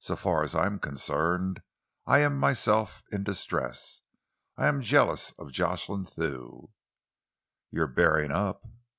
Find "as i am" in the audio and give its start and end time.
0.44-0.78